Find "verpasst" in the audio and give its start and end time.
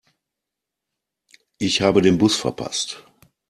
2.35-3.05